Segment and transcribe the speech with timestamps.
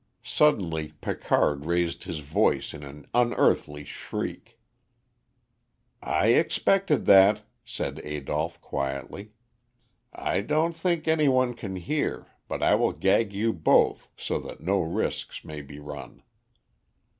[0.23, 4.57] Suddenly Picard raised his voice in an unearthly shriek.
[6.01, 9.33] "I expected that," said Adolph, quietly.
[10.11, 14.81] "I don't think anyone can hear, but I will gag you both, so that no
[14.81, 16.23] risks may be run."